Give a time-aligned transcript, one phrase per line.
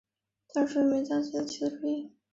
[0.51, 2.11] 大将是日本将棋的棋子之一。